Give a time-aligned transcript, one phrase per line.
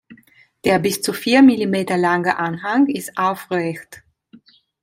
[0.65, 4.01] Der bis zu vier Millimeter lange Anhang ist aufrecht.